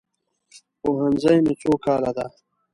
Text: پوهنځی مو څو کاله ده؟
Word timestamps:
پوهنځی 0.81 1.37
مو 1.45 1.53
څو 1.61 1.71
کاله 1.85 2.11
ده؟ 2.17 2.25